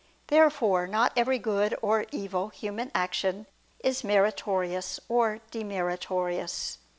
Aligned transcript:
Therefore 0.29 0.87
not 0.87 1.11
every 1.15 1.37
good 1.37 1.77
or 1.83 2.07
evil 2.09 2.47
human 2.49 2.89
action 2.95 3.45
is 3.83 4.03
meritorious 4.03 4.99
or 5.07 5.41
demeritorious. 5.51 6.79